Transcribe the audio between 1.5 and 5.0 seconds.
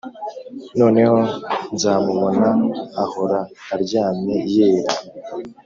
nzamubona ahora aryamye yera-